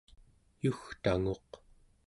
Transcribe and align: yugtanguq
yugtanguq 0.63 1.49